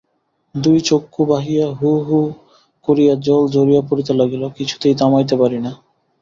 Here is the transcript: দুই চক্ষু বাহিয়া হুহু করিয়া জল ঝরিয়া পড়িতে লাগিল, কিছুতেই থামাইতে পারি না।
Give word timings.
দুই 0.55 0.77
চক্ষু 0.81 1.21
বাহিয়া 1.25 1.67
হুহু 1.79 2.19
করিয়া 2.87 3.13
জল 3.21 3.43
ঝরিয়া 3.53 3.81
পড়িতে 3.89 4.11
লাগিল, 4.13 4.43
কিছুতেই 4.57 4.95
থামাইতে 4.99 5.35
পারি 5.37 5.59
না। 5.59 5.71